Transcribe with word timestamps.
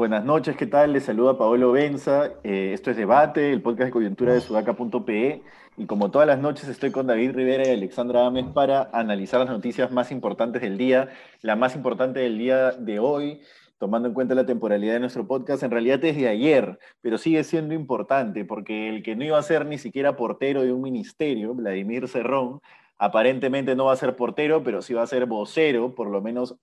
Buenas 0.00 0.24
noches, 0.24 0.56
¿qué 0.56 0.66
tal? 0.66 0.94
Les 0.94 1.04
saluda 1.04 1.36
Paolo 1.36 1.72
Benza. 1.72 2.32
Eh, 2.42 2.72
esto 2.72 2.90
es 2.90 2.96
Debate, 2.96 3.52
el 3.52 3.60
podcast 3.60 3.88
de 3.88 3.90
coyuntura 3.90 4.32
de 4.32 4.40
sudaca.pe. 4.40 5.42
Y 5.76 5.86
como 5.86 6.10
todas 6.10 6.26
las 6.26 6.38
noches 6.38 6.68
estoy 6.68 6.90
con 6.90 7.06
David 7.06 7.32
Rivera 7.32 7.68
y 7.68 7.72
Alexandra 7.72 8.26
Ames 8.26 8.46
para 8.46 8.88
analizar 8.92 9.40
las 9.40 9.50
noticias 9.50 9.90
más 9.90 10.10
importantes 10.10 10.62
del 10.62 10.78
día. 10.78 11.08
La 11.42 11.54
más 11.54 11.76
importante 11.76 12.20
del 12.20 12.38
día 12.38 12.70
de 12.72 12.98
hoy, 12.98 13.40
tomando 13.80 14.08
en 14.08 14.14
cuenta 14.14 14.34
la 14.34 14.44
temporalidad 14.44 14.92
de 14.92 15.00
nuestro 15.00 15.26
podcast, 15.26 15.62
en 15.62 15.70
realidad 15.70 16.04
es 16.04 16.14
de 16.14 16.28
ayer, 16.28 16.78
pero 17.00 17.16
sigue 17.16 17.42
siendo 17.44 17.72
importante 17.72 18.44
porque 18.44 18.90
el 18.90 19.02
que 19.02 19.16
no 19.16 19.24
iba 19.24 19.38
a 19.38 19.42
ser 19.42 19.64
ni 19.64 19.78
siquiera 19.78 20.16
portero 20.16 20.62
de 20.62 20.70
un 20.70 20.82
ministerio, 20.82 21.54
Vladimir 21.54 22.06
Cerrón, 22.06 22.60
aparentemente 22.98 23.74
no 23.74 23.86
va 23.86 23.94
a 23.94 23.96
ser 23.96 24.16
portero, 24.16 24.62
pero 24.62 24.82
sí 24.82 24.92
va 24.92 25.02
a 25.02 25.06
ser 25.06 25.24
vocero, 25.24 25.94
por 25.94 26.10
lo 26.10 26.20
menos 26.20 26.56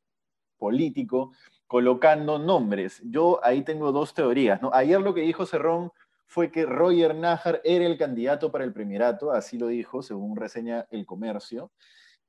político, 0.60 1.32
colocando 1.66 2.38
nombres. 2.38 3.02
Yo 3.04 3.40
ahí 3.44 3.64
tengo 3.64 3.92
dos 3.92 4.14
teorías. 4.14 4.60
Ayer 4.72 5.02
lo 5.02 5.16
que 5.16 5.22
dijo 5.22 5.48
Cerrón 5.48 5.92
fue 6.28 6.52
que 6.52 6.68
Roger 6.68 7.16
Najar 7.16 7.62
era 7.64 7.88
el 7.88 7.98
candidato 7.98 8.52
para 8.52 8.64
el 8.64 8.74
primerato, 8.74 9.32
así 9.32 9.58
lo 9.58 9.68
dijo, 9.68 10.04
según 10.04 10.36
reseña 10.36 10.86
El 10.92 11.08
Comercio. 11.08 11.72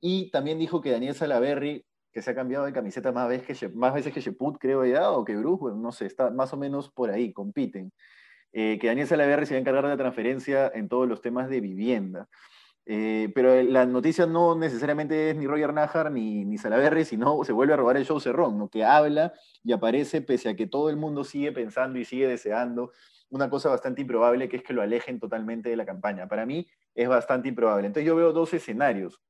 Y 0.01 0.31
también 0.31 0.59
dijo 0.59 0.81
que 0.81 0.93
Daniel 0.93 1.15
Salaverry, 1.15 1.85
que 2.13 2.23
se 2.23 2.31
ha 2.31 2.35
cambiado 2.35 2.65
de 2.65 2.73
camiseta 2.73 3.13
más 3.13 3.29
veces 3.29 3.59
que, 3.59 3.69
más 3.71 3.95
veces 3.95 4.13
que 4.13 4.21
Sheput, 4.21 4.59
creo 4.59 4.85
ya, 4.85 5.11
o 5.11 5.25
que 5.25 5.37
Bruce, 5.37 5.77
no 5.77 5.93
sé, 5.93 6.07
está 6.07 6.31
más 6.31 6.53
o 6.53 6.57
menos 6.57 6.91
por 6.91 7.11
ahí, 7.11 7.33
compiten. 7.33 7.93
Eh, 8.53 8.79
que 8.81 8.87
Daniel 8.87 9.07
Salaverry 9.07 9.47
se 9.47 9.55
va 9.55 9.59
a 9.59 9.61
encargar 9.61 9.85
de 9.85 9.91
la 9.91 9.97
transferencia 9.97 10.71
en 10.75 10.89
todos 10.89 11.07
los 11.07 11.21
temas 11.21 11.51
de 11.51 11.61
vivienda. 11.61 12.29
Eh, 12.87 13.31
pero 13.35 13.63
la 13.63 13.85
noticia 13.85 14.25
no 14.25 14.57
necesariamente 14.57 15.31
es 15.31 15.37
ni 15.37 15.47
Roger 15.47 15.75
Najar 15.75 16.11
ni, 16.11 16.47
ni 16.47 16.57
Salaverry, 16.57 17.05
sino 17.05 17.45
se 17.45 17.53
vuelve 17.53 17.75
a 17.75 17.77
robar 17.77 17.99
el 17.99 18.07
show 18.07 18.19
Cerrón, 18.19 18.59
¿no? 18.59 18.71
que 18.71 18.83
habla 18.83 19.35
y 19.63 19.73
aparece 19.73 20.23
pese 20.23 20.49
a 20.49 20.57
que 20.57 20.67
todo 20.67 20.89
el 20.89 20.97
mundo 20.97 21.23
sigue 21.23 21.53
pensando 21.53 21.99
y 21.99 22.07
sigue 22.07 22.27
deseando 22.27 22.93
una 23.29 23.51
cosa 23.51 23.69
bastante 23.69 24.01
improbable, 24.01 24.49
que 24.49 24.57
es 24.57 24.63
que 24.63 24.73
lo 24.73 24.81
alejen 24.81 25.21
totalmente 25.21 25.69
de 25.69 25.77
la 25.77 25.85
campaña. 25.85 26.29
Para 26.29 26.47
mí 26.47 26.67
es 26.95 27.09
bastante 27.09 27.49
improbable. 27.49 27.87
Entonces 27.87 28.07
yo 28.07 28.17
veo 28.17 28.33
dos 28.33 28.55
escenarios. 28.55 29.21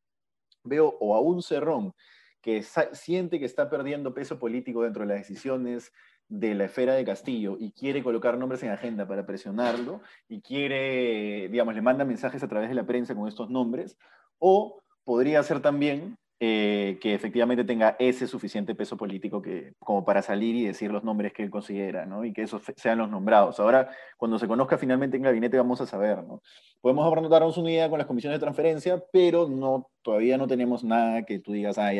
Veo 0.62 0.96
o 1.00 1.16
a 1.16 1.20
un 1.20 1.42
Cerrón 1.42 1.94
que 2.40 2.62
siente 2.92 3.38
que 3.38 3.44
está 3.44 3.68
perdiendo 3.68 4.14
peso 4.14 4.38
político 4.38 4.82
dentro 4.82 5.02
de 5.02 5.08
las 5.08 5.18
decisiones 5.18 5.92
de 6.28 6.54
la 6.54 6.64
esfera 6.66 6.94
de 6.94 7.04
Castillo 7.04 7.56
y 7.58 7.72
quiere 7.72 8.02
colocar 8.02 8.36
nombres 8.36 8.62
en 8.62 8.70
agenda 8.70 9.08
para 9.08 9.26
presionarlo 9.26 10.02
y 10.28 10.40
quiere, 10.40 11.48
digamos, 11.48 11.74
le 11.74 11.82
manda 11.82 12.04
mensajes 12.04 12.42
a 12.42 12.48
través 12.48 12.68
de 12.68 12.74
la 12.74 12.86
prensa 12.86 13.14
con 13.14 13.28
estos 13.28 13.50
nombres, 13.50 13.96
o 14.38 14.82
podría 15.04 15.42
ser 15.42 15.60
también 15.60 16.18
eh, 16.40 16.98
que 17.00 17.14
efectivamente 17.14 17.64
tenga 17.64 17.96
ese 17.98 18.28
suficiente 18.28 18.76
peso 18.76 18.96
político 18.96 19.42
que, 19.42 19.74
como 19.80 20.04
para 20.04 20.22
salir 20.22 20.54
y 20.54 20.66
decir 20.66 20.92
los 20.92 21.02
nombres 21.02 21.32
que 21.32 21.42
él 21.42 21.50
considera, 21.50 22.06
¿no? 22.06 22.24
Y 22.24 22.32
que 22.32 22.42
esos 22.42 22.62
sean 22.76 22.98
los 22.98 23.10
nombrados. 23.10 23.58
Ahora, 23.58 23.90
cuando 24.16 24.38
se 24.38 24.46
conozca 24.46 24.78
finalmente 24.78 25.16
en 25.16 25.24
gabinete, 25.24 25.56
vamos 25.56 25.80
a 25.80 25.86
saber, 25.86 26.22
¿no? 26.22 26.40
Podemos 26.80 27.28
darnos 27.28 27.58
una 27.58 27.72
idea 27.72 27.90
con 27.90 27.98
las 27.98 28.06
comisiones 28.06 28.38
de 28.38 28.44
transferencia, 28.44 29.02
pero 29.12 29.48
no, 29.48 29.90
todavía 30.02 30.38
no 30.38 30.46
tenemos 30.46 30.84
nada 30.84 31.24
que 31.24 31.40
tú 31.40 31.50
digas, 31.50 31.76
ah, 31.76 31.90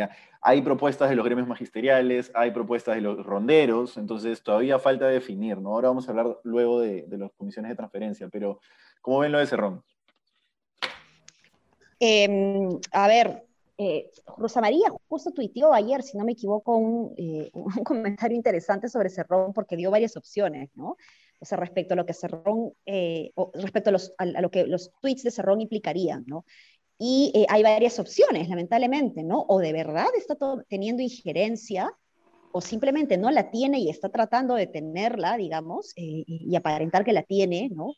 hay 0.41 0.63
propuestas 0.63 1.11
de 1.11 1.17
los 1.17 1.25
gremios 1.25 1.49
magisteriales, 1.49 2.31
hay 2.33 2.53
propuestas 2.53 2.95
de 2.95 3.01
los 3.01 3.27
ronderos, 3.27 3.97
entonces 3.97 4.41
todavía 4.45 4.79
falta 4.79 5.09
definir, 5.09 5.59
¿no? 5.59 5.71
Ahora 5.71 5.89
vamos 5.89 6.07
a 6.07 6.13
hablar 6.13 6.39
luego 6.45 6.79
de, 6.79 7.07
las 7.11 7.33
comisiones 7.33 7.71
de 7.71 7.77
transferencia, 7.77 8.29
pero 8.29 8.61
¿cómo 9.01 9.19
ven 9.19 9.33
lo 9.33 9.41
de 9.41 9.47
Cerrón? 9.49 9.83
Eh, 11.99 12.69
a 12.93 13.09
ver, 13.09 13.48
eh, 13.79 14.11
Rosa 14.37 14.61
María 14.61 14.93
justo 15.09 15.31
tuiteó 15.31 15.73
ayer, 15.73 16.03
si 16.03 16.19
no 16.19 16.25
me 16.25 16.33
equivoco, 16.33 16.77
un, 16.77 17.15
eh, 17.17 17.51
un, 17.55 17.85
comentario 17.85 18.37
interesante 18.37 18.89
sobre 18.89 19.09
Cerrón 19.09 19.53
porque 19.53 19.77
dio 19.77 19.91
varias 19.91 20.17
opciones, 20.17 20.71
¿no? 20.75 20.97
O 21.41 21.45
sea, 21.45 21.57
respecto 21.57 21.95
a 21.95 21.97
lo 21.97 22.05
que 22.05 22.15
Cerrón, 22.15 22.73
eh, 22.85 23.31
o 23.37 23.53
respecto 23.55 23.91
a, 23.91 23.93
los, 23.93 24.13
a, 24.19 24.27
lo 24.27 24.51
que 24.51 24.67
los 24.67 24.91
tweets 25.01 25.23
de 25.23 25.31
Cerrón 25.31 25.61
implicarían, 25.61 26.25
¿no? 26.27 26.45
Y 26.99 27.31
eh, 27.35 27.47
hay 27.49 27.63
varias 27.63 28.01
opciones, 28.01 28.49
lamentablemente, 28.49 29.23
¿no? 29.23 29.45
O 29.49 29.61
de 29.61 29.73
verdad 29.73 30.09
está 30.17 30.37
teniendo 30.69 31.03
injerencia, 31.03 31.93
o 32.51 32.61
simplemente 32.61 33.17
no 33.19 33.31
la 33.31 33.51
tiene 33.51 33.79
y 33.79 33.89
está 33.91 34.09
tratando 34.09 34.55
de 34.55 34.67
tenerla, 34.67 35.37
digamos, 35.37 35.93
eh, 35.97 36.25
y 36.27 36.57
aparentar 36.57 37.05
que 37.05 37.13
la 37.13 37.23
tiene, 37.23 37.69
¿no? 37.71 37.95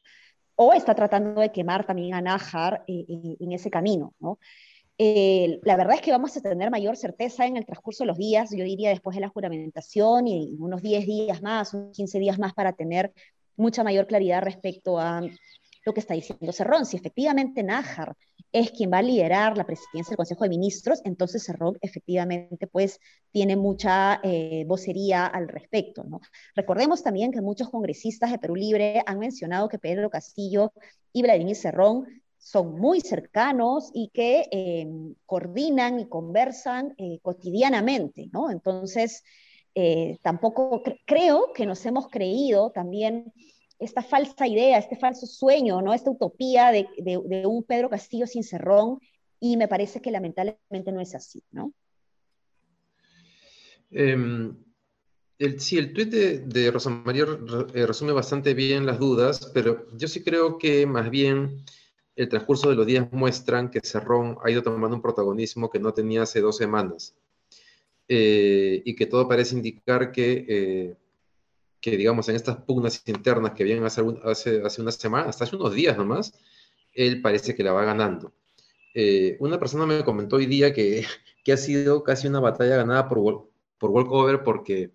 O 0.56 0.74
está 0.74 0.94
tratando 0.94 1.40
de 1.40 1.52
quemar 1.52 1.86
también 1.86 2.12
a 2.12 2.20
Nájar 2.20 2.84
en 2.86 3.52
ese 3.52 3.70
camino, 3.70 4.12
¿no? 4.20 4.38
Eh, 5.03 5.61
la 5.62 5.78
verdad 5.78 5.94
es 5.94 6.03
que 6.03 6.11
vamos 6.11 6.37
a 6.37 6.43
tener 6.43 6.71
mayor 6.71 6.94
certeza 6.94 7.47
en 7.47 7.56
el 7.56 7.65
transcurso 7.65 8.05
de 8.05 8.09
los 8.09 8.19
días, 8.19 8.50
yo 8.50 8.62
diría 8.65 8.91
después 8.91 9.15
de 9.15 9.22
la 9.22 9.31
juramentación 9.31 10.28
y 10.28 10.55
unos 10.59 10.83
10 10.83 11.06
días 11.06 11.41
más, 11.41 11.72
unos 11.72 11.97
15 11.97 12.19
días 12.19 12.38
más 12.38 12.53
para 12.53 12.75
tener 12.75 13.11
mucha 13.56 13.83
mayor 13.83 14.06
claridad 14.06 14.43
respecto 14.43 14.99
a 14.99 15.22
lo 15.87 15.94
que 15.94 16.00
está 16.00 16.12
diciendo 16.12 16.53
Cerrón. 16.53 16.84
Si 16.84 16.99
efectivamente 16.99 17.62
Nájar 17.62 18.15
es 18.53 18.72
quien 18.72 18.93
va 18.93 18.99
a 18.99 19.03
liderar 19.03 19.56
la 19.56 19.65
presidencia 19.65 20.11
del 20.11 20.19
Consejo 20.19 20.44
de 20.44 20.50
Ministros, 20.50 21.00
entonces 21.06 21.44
Cerrón 21.44 21.78
efectivamente 21.81 22.67
pues 22.67 23.00
tiene 23.32 23.56
mucha 23.56 24.21
eh, 24.22 24.65
vocería 24.67 25.25
al 25.25 25.49
respecto. 25.49 26.05
Recordemos 26.55 27.03
también 27.03 27.32
que 27.32 27.41
muchos 27.41 27.71
congresistas 27.71 28.32
de 28.32 28.38
Perú 28.38 28.55
Libre 28.55 29.03
han 29.06 29.19
mencionado 29.19 29.67
que 29.71 29.78
Pedro 29.78 30.11
Castillo 30.11 30.75
y 31.11 31.22
Vladimir 31.22 31.56
Cerrón 31.56 32.21
son 32.40 32.80
muy 32.80 33.02
cercanos 33.02 33.90
y 33.92 34.08
que 34.08 34.48
eh, 34.50 34.88
coordinan 35.26 36.00
y 36.00 36.08
conversan 36.08 36.94
eh, 36.96 37.18
cotidianamente, 37.20 38.30
¿no? 38.32 38.50
Entonces, 38.50 39.22
eh, 39.74 40.18
tampoco 40.22 40.82
cre 40.82 41.00
creo 41.04 41.52
que 41.52 41.66
nos 41.66 41.84
hemos 41.84 42.08
creído 42.08 42.70
también 42.70 43.32
esta 43.78 44.02
falsa 44.02 44.46
idea, 44.46 44.78
este 44.78 44.96
falso 44.96 45.26
sueño, 45.26 45.82
¿no? 45.82 45.92
Esta 45.92 46.10
utopía 46.10 46.72
de, 46.72 46.86
un 47.46 47.62
Pedro 47.62 47.90
Castillo 47.90 48.26
sin 48.26 48.42
cerrón, 48.42 48.98
y 49.38 49.56
me 49.56 49.68
parece 49.68 50.00
que 50.00 50.10
lamentablemente 50.10 50.92
no 50.92 51.00
es 51.00 51.14
así, 51.14 51.42
¿no? 51.52 51.72
Eh, 53.90 54.16
el, 55.38 55.60
sí, 55.60 55.78
el 55.78 55.92
tuit 55.92 56.08
de, 56.08 56.38
de, 56.40 56.70
Rosa 56.70 56.90
María 56.90 57.26
resume 57.74 58.12
bastante 58.12 58.54
bien 58.54 58.86
las 58.86 58.98
dudas, 58.98 59.50
pero 59.52 59.86
yo 59.96 60.08
sí 60.08 60.22
creo 60.22 60.58
que 60.58 60.86
más 60.86 61.10
bien 61.10 61.64
el 62.16 62.28
transcurso 62.28 62.69
de 62.69 62.76
los 62.76 62.87
días 62.87 63.09
muestran 63.12 63.71
que 63.71 63.81
Cerrón 63.81 64.38
ha 64.43 64.50
ido 64.50 64.62
tomando 64.62 64.97
un 64.97 65.03
protagonismo 65.03 65.71
que 65.71 65.78
no 65.78 65.93
tenía 65.93 66.22
hace 66.22 66.41
dos 66.41 66.56
semanas 66.56 67.15
eh, 68.09 68.82
y 68.84 68.97
que 68.97 69.06
todo 69.06 69.28
parece 69.28 69.54
indicar 69.54 70.12
que, 70.12 70.44
eh, 70.49 70.97
que, 71.81 71.97
digamos, 71.97 72.28
en 72.28 72.37
estas 72.37 72.56
pugnas 72.56 73.03
internas 73.06 73.53
que 73.53 73.65
vienen 73.65 73.84
hace, 73.84 74.03
hace, 74.25 74.62
hace 74.62 74.82
una 74.82 74.93
semana, 74.93 75.28
hasta 75.28 75.44
hace 75.44 75.56
unos 75.56 75.75
días 75.75 75.97
nomás, 75.97 76.34
él 76.93 77.22
parece 77.22 77.54
que 77.54 77.62
la 77.62 77.72
va 77.72 77.84
ganando. 77.84 78.32
Eh, 78.94 79.37
una 79.38 79.60
persona 79.60 79.87
me 79.87 80.04
comentó 80.04 80.37
hoy 80.37 80.47
día 80.47 80.72
que, 80.75 81.06
que, 81.44 81.53
ha 81.53 81.56
sido 81.56 82.03
casi 82.03 82.26
una 82.26 82.41
batalla 82.41 82.76
ganada 82.76 83.09
por, 83.09 83.49
por 83.78 83.91
walkover 83.91 84.43
porque 84.43 84.91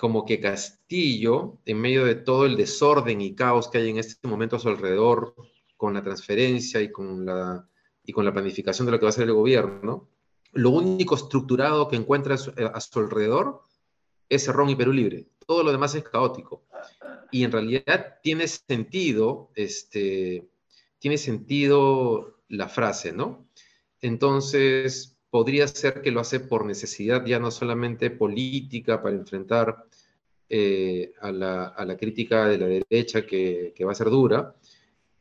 como 0.00 0.24
que 0.24 0.40
Castillo, 0.40 1.58
en 1.64 1.80
medio 1.80 2.04
de 2.04 2.14
todo 2.14 2.46
el 2.46 2.56
desorden 2.56 3.20
y 3.20 3.34
caos 3.34 3.68
que 3.68 3.78
hay 3.78 3.90
en 3.90 3.98
este 3.98 4.26
momento 4.28 4.56
a 4.56 4.58
su 4.58 4.68
alrededor, 4.68 5.34
con 5.78 5.94
la 5.94 6.02
transferencia 6.02 6.82
y 6.82 6.92
con 6.92 7.24
la, 7.24 7.66
y 8.04 8.12
con 8.12 8.26
la 8.26 8.32
planificación 8.34 8.84
de 8.84 8.92
lo 8.92 8.98
que 8.98 9.06
va 9.06 9.08
a 9.08 9.12
ser 9.12 9.24
el 9.24 9.32
gobierno, 9.32 10.10
lo 10.52 10.70
único 10.70 11.14
estructurado 11.14 11.88
que 11.88 11.96
encuentra 11.96 12.34
a 12.34 12.38
su, 12.38 12.52
a 12.56 12.80
su 12.80 12.98
alrededor 12.98 13.62
es 14.28 14.44
Cerrón 14.44 14.68
y 14.68 14.76
Perú 14.76 14.92
Libre. 14.92 15.28
Todo 15.46 15.62
lo 15.62 15.72
demás 15.72 15.94
es 15.94 16.04
caótico. 16.04 16.64
Y 17.30 17.44
en 17.44 17.52
realidad 17.52 18.18
tiene 18.22 18.46
sentido, 18.48 19.50
este, 19.54 20.48
tiene 20.98 21.16
sentido 21.16 22.42
la 22.48 22.68
frase, 22.68 23.12
¿no? 23.12 23.46
Entonces, 24.00 25.16
podría 25.30 25.68
ser 25.68 26.02
que 26.02 26.10
lo 26.10 26.20
hace 26.20 26.40
por 26.40 26.64
necesidad 26.64 27.24
ya 27.24 27.38
no 27.38 27.50
solamente 27.50 28.10
política 28.10 29.02
para 29.02 29.16
enfrentar 29.16 29.84
eh, 30.48 31.12
a, 31.20 31.30
la, 31.30 31.66
a, 31.66 31.84
la, 31.84 31.96
crítica 31.96 32.48
de 32.48 32.58
la 32.58 32.66
derecha 32.66 33.26
que, 33.26 33.74
que, 33.76 33.84
va 33.84 33.92
a 33.92 33.94
ser 33.94 34.08
dura, 34.08 34.54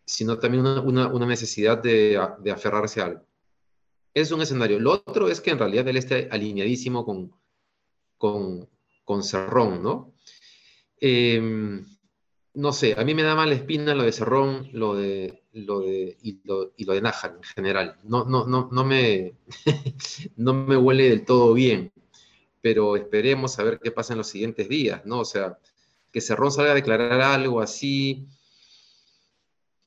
sino 0.08 0.40
también 0.40 0.66
una, 0.66 0.82
una, 0.82 1.08
una 1.08 1.26
necesidad 1.26 1.78
de, 1.84 2.18
aferrarse 2.18 3.02
a 3.02 3.06
algo. 3.06 3.26
Es 4.14 4.32
un 4.32 4.42
escenario. 4.42 4.80
Lo 4.80 4.94
otro 4.94 5.28
es 5.28 5.42
que 5.42 5.52
en 5.52 5.60
realidad 5.60 5.88
él 5.88 5.98
está 5.98 6.16
alineadísimo 6.32 7.06
con, 7.06 7.34
con, 8.18 9.24
Cerrón, 9.24 9.84
¿no? 9.84 10.14
Eh, 11.02 11.84
no 12.54 12.74
sé, 12.74 12.96
a 12.98 13.04
mí 13.04 13.14
me 13.14 13.22
da 13.22 13.36
mala 13.36 13.54
espina 13.54 13.94
lo 13.94 14.04
de 14.04 14.12
Cerrón, 14.14 14.70
lo 14.72 14.96
de, 14.96 15.44
lo 15.52 15.82
de, 15.82 16.18
y, 16.24 16.40
lo, 16.46 16.74
y 16.78 16.86
lo 16.86 16.94
de 16.94 17.02
Nájar 17.02 17.36
en 17.36 17.44
general. 17.44 18.00
No, 18.04 18.24
no, 18.24 18.48
no, 18.48 18.70
no, 18.72 18.86
me, 18.86 19.36
no 20.38 20.54
me 20.54 20.78
huele 20.78 21.10
del 21.10 21.26
todo 21.26 21.54
bien, 21.54 21.92
pero 22.62 22.96
esperemos 22.96 23.60
a 23.60 23.64
ver 23.64 23.80
qué 23.84 23.92
pasa 23.92 24.14
en 24.14 24.20
los 24.20 24.30
siguientes 24.30 24.70
días, 24.70 25.06
¿no? 25.06 25.20
O 25.20 25.26
sea, 25.26 25.60
que 26.14 26.22
Cerrón 26.22 26.52
salga 26.52 26.72
a 26.72 26.76
declarar 26.76 27.22
algo 27.22 27.60
así 27.60 28.26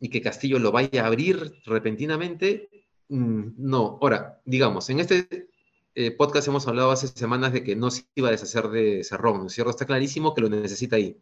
y 0.01 0.09
que 0.09 0.23
Castillo 0.23 0.59
lo 0.59 0.73
vaya 0.73 1.05
a 1.05 1.07
abrir 1.07 1.61
repentinamente, 1.67 2.69
mm, 3.09 3.51
no. 3.59 3.99
Ahora, 4.01 4.41
digamos, 4.45 4.89
en 4.91 5.01
este 5.01 5.49
eh, 5.95 6.11
podcast 6.13 6.49
hemos 6.49 6.67
hablado 6.67 6.91
hace 6.91 7.09
semanas 7.09 7.53
de 7.53 7.63
que 7.63 7.77
no 7.77 7.91
se 7.91 8.05
iba 8.15 8.29
a 8.29 8.31
deshacer 8.31 8.69
de 8.69 9.05
Cerrón, 9.05 9.41
¿no 9.41 9.47
es 9.47 9.53
cierto? 9.53 9.71
Está 9.71 9.87
clarísimo 9.87 10.35
que 10.35 10.41
lo 10.41 10.49
necesita 10.49 10.97
ahí. 10.97 11.19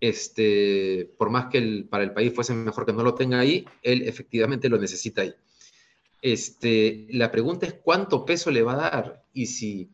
Este, 0.00 1.12
por 1.16 1.30
más 1.30 1.46
que 1.46 1.86
para 1.88 2.04
el 2.04 2.12
país 2.12 2.32
fuese 2.34 2.54
mejor 2.54 2.86
que 2.86 2.92
no 2.92 3.02
lo 3.02 3.14
tenga 3.14 3.38
ahí, 3.38 3.64
él 3.82 4.02
efectivamente 4.02 4.68
lo 4.68 4.78
necesita 4.78 5.22
ahí. 5.22 5.34
Este, 6.20 7.06
la 7.10 7.32
pregunta 7.32 7.66
es 7.66 7.74
cuánto 7.74 8.24
peso 8.24 8.50
le 8.52 8.62
va 8.62 8.74
a 8.74 8.90
dar 8.90 9.24
y 9.32 9.46
si, 9.46 9.90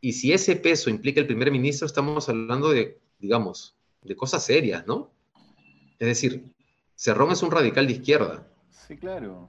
y 0.00 0.12
si 0.12 0.32
ese 0.32 0.56
peso 0.56 0.90
implica 0.90 1.20
el 1.20 1.26
primer 1.26 1.50
ministro, 1.50 1.86
estamos 1.86 2.28
hablando 2.28 2.70
de, 2.70 2.98
digamos, 3.18 3.76
de 4.02 4.16
cosas 4.16 4.44
serias, 4.44 4.86
¿no? 4.86 5.10
Es 5.98 6.08
decir, 6.08 6.44
Cerrón 7.00 7.30
es 7.30 7.42
un 7.42 7.50
radical 7.50 7.86
de 7.86 7.94
izquierda. 7.94 8.46
Sí, 8.68 8.94
claro. 8.94 9.48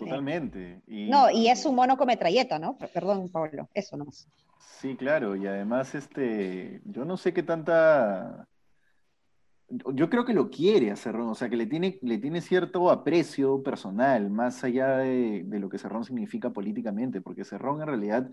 Totalmente. 0.00 0.82
No, 0.88 1.30
y 1.30 1.48
es 1.48 1.64
un 1.64 1.76
mono 1.76 1.96
con 1.96 2.08
metralleta, 2.08 2.58
¿no? 2.58 2.76
Perdón, 2.92 3.28
Pablo, 3.28 3.68
eso 3.72 3.96
no. 3.96 4.06
Sí, 4.80 4.96
claro, 4.96 5.36
y 5.36 5.46
además, 5.46 5.94
este, 5.94 6.80
yo 6.84 7.04
no 7.04 7.16
sé 7.16 7.32
qué 7.32 7.44
tanta... 7.44 8.48
Yo 9.68 10.10
creo 10.10 10.24
que 10.24 10.34
lo 10.34 10.50
quiere 10.50 10.90
a 10.90 10.96
Cerrón, 10.96 11.28
o 11.28 11.36
sea, 11.36 11.48
que 11.48 11.56
le 11.56 11.66
tiene, 11.66 12.00
le 12.02 12.18
tiene 12.18 12.40
cierto 12.40 12.90
aprecio 12.90 13.62
personal, 13.62 14.28
más 14.28 14.64
allá 14.64 14.96
de, 14.96 15.44
lo 15.48 15.68
que 15.68 15.78
Cerrón 15.78 16.04
significa 16.04 16.50
políticamente, 16.50 17.20
porque 17.20 17.44
Cerrón 17.44 17.80
en 17.80 17.86
realidad, 17.86 18.28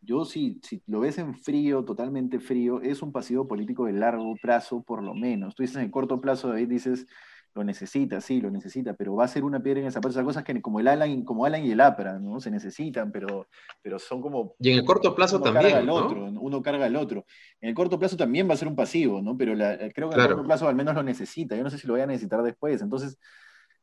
yo 0.00 0.24
si, 0.24 0.58
si 0.62 0.82
lo 0.86 1.00
ves 1.00 1.18
en 1.18 1.34
frío, 1.34 1.84
totalmente 1.84 2.40
frío, 2.40 2.80
es 2.80 3.02
un 3.02 3.12
pasivo 3.12 3.46
político 3.46 3.84
de 3.84 3.92
largo 3.92 4.36
plazo, 4.40 4.82
por 4.82 5.02
lo 5.02 5.12
menos. 5.12 5.54
Tú 5.54 5.64
dices 5.64 5.82
en 5.82 5.90
corto 5.90 6.18
plazo, 6.18 6.48
David, 6.48 6.68
dices, 6.68 7.06
lo 7.56 7.64
necesita, 7.64 8.20
sí, 8.20 8.40
lo 8.40 8.50
necesita, 8.50 8.92
pero 8.92 9.16
va 9.16 9.24
a 9.24 9.28
ser 9.28 9.42
una 9.42 9.60
piedra 9.60 9.80
en 9.80 9.86
esa 9.86 10.00
parte. 10.00 10.22
cosas 10.22 10.44
que 10.44 10.60
como 10.60 10.78
el 10.78 10.88
Alan, 10.88 11.22
como 11.24 11.46
Alan 11.46 11.64
y 11.64 11.72
el 11.72 11.80
APRA, 11.80 12.18
¿no? 12.18 12.38
Se 12.38 12.50
necesitan, 12.50 13.10
pero, 13.10 13.48
pero 13.82 13.98
son 13.98 14.20
como... 14.20 14.54
Y 14.60 14.70
en 14.70 14.78
el 14.78 14.84
corto 14.84 15.14
plazo 15.14 15.40
también, 15.40 15.88
otro, 15.88 16.26
Uno 16.26 16.62
carga 16.62 16.84
al 16.84 16.96
otro. 16.96 17.24
En 17.60 17.70
el 17.70 17.74
corto 17.74 17.98
plazo 17.98 18.16
también 18.16 18.48
va 18.48 18.54
a 18.54 18.58
ser 18.58 18.68
un 18.68 18.76
pasivo, 18.76 19.22
¿no? 19.22 19.36
Pero 19.36 19.54
creo 19.94 20.10
que 20.10 20.16
en 20.16 20.20
el 20.20 20.28
corto 20.28 20.44
plazo 20.44 20.68
al 20.68 20.76
menos 20.76 20.94
lo 20.94 21.02
necesita. 21.02 21.56
Yo 21.56 21.64
no 21.64 21.70
sé 21.70 21.78
si 21.78 21.86
lo 21.86 21.94
voy 21.94 22.02
a 22.02 22.06
necesitar 22.06 22.42
después. 22.42 22.82
Entonces, 22.82 23.18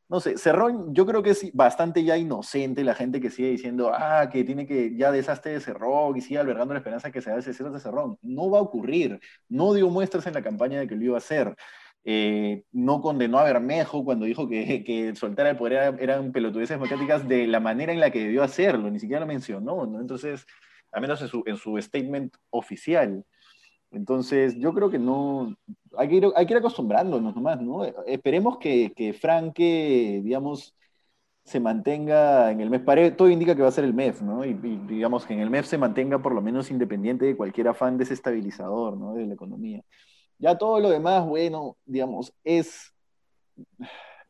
no 0.07 0.19
sé, 0.19 0.37
Cerrón, 0.37 0.93
yo 0.93 1.07
creo 1.07 1.23
que 1.23 1.31
es 1.31 1.51
bastante 1.53 2.03
ya 2.03 2.17
inocente 2.17 2.83
la 2.83 2.93
gente 2.93 3.19
que 3.19 3.31
sigue 3.31 3.49
diciendo, 3.49 3.91
ah, 3.91 4.29
que 4.31 4.43
tiene 4.43 4.67
que 4.67 4.95
ya 4.95 5.11
desaste 5.11 5.49
de 5.49 5.59
Cerrón 5.59 6.15
y 6.15 6.21
sigue 6.21 6.37
albergando 6.37 6.75
la 6.75 6.81
esperanza 6.81 7.09
que 7.09 7.21
se 7.21 7.35
ese 7.35 7.51
de 7.51 7.79
Cerrón. 7.79 8.19
No 8.21 8.51
va 8.51 8.59
a 8.59 8.61
ocurrir. 8.61 9.19
No 9.49 9.73
dio 9.73 9.89
muestras 9.89 10.27
en 10.27 10.35
la 10.35 10.43
campaña 10.43 10.79
de 10.79 10.87
que 10.87 10.95
lo 10.95 11.03
iba 11.03 11.15
a 11.15 11.17
hacer. 11.17 11.55
Eh, 12.05 12.63
no 12.73 13.01
condenó 13.01 13.39
a 13.39 13.45
Bermejo 13.45 14.03
cuando 14.03 14.25
dijo 14.25 14.49
que, 14.49 14.83
que 14.85 15.15
soltar 15.15 15.47
el 15.47 15.57
poder 15.57 15.95
eran 15.99 16.31
pelotudeces 16.31 16.77
democráticas 16.77 17.27
de 17.27 17.47
la 17.47 17.59
manera 17.59 17.93
en 17.93 17.99
la 17.99 18.11
que 18.11 18.19
debió 18.19 18.43
hacerlo, 18.43 18.89
ni 18.91 18.99
siquiera 18.99 19.21
lo 19.21 19.27
mencionó. 19.27 19.83
Entonces, 19.99 20.45
al 20.91 21.01
menos 21.01 21.21
en 21.21 21.27
su, 21.27 21.43
en 21.75 21.81
statement 21.81 22.35
oficial. 22.49 23.25
Entonces, 23.91 24.55
yo 24.57 24.73
creo 24.73 24.89
que 24.89 24.99
no, 24.99 25.55
hay 25.97 26.09
que 26.09 26.15
ir, 26.15 26.27
hay 26.35 26.45
que 26.45 26.53
ir 26.53 26.57
acostumbrándonos 26.57 27.35
nomás, 27.35 27.61
¿no? 27.61 27.85
Esperemos 28.07 28.57
que, 28.57 28.91
que 28.95 29.13
Franque, 29.13 30.21
digamos, 30.23 30.75
se 31.43 31.59
mantenga 31.59 32.51
en 32.51 32.61
el 32.61 32.69
MEF. 32.69 33.15
todo 33.17 33.29
indica 33.29 33.55
que 33.55 33.61
va 33.61 33.67
a 33.67 33.71
ser 33.71 33.83
el 33.83 33.93
MEF, 33.93 34.21
¿no? 34.21 34.45
Y, 34.45 34.51
y, 34.51 34.77
digamos 34.87 35.25
que 35.25 35.33
en 35.33 35.41
el 35.41 35.49
MEF 35.49 35.67
se 35.67 35.77
mantenga 35.77 36.19
por 36.21 36.33
lo 36.33 36.41
menos 36.41 36.71
independiente 36.71 37.25
de 37.25 37.37
cualquier 37.37 37.67
afán 37.67 37.97
desestabilizador, 37.97 38.97
¿no? 38.97 39.13
De 39.13 39.25
la 39.25 39.33
economía. 39.33 39.83
Ya 40.43 40.57
todo 40.57 40.77
lo 40.81 40.89
demás, 40.89 41.25
bueno, 41.25 41.77
digamos, 41.85 42.33
es, 42.43 42.93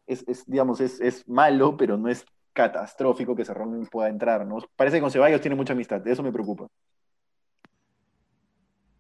es, 0.06 0.46
digamos, 0.46 0.80
es, 0.80 1.02
es, 1.02 1.28
malo, 1.28 1.76
pero 1.76 1.98
no 1.98 2.08
es 2.08 2.24
catastrófico 2.54 3.36
que 3.36 3.44
Cerrón 3.44 3.88
pueda 3.88 4.10
entrar, 4.10 4.46
¿no? 4.46 4.60
Parece 4.76 4.98
que 4.98 5.02
con 5.02 5.10
Ceballos 5.10 5.42
tiene 5.42 5.56
mucha 5.56 5.74
amistad, 5.74 6.08
eso 6.08 6.22
me 6.22 6.32
preocupa. 6.32 6.68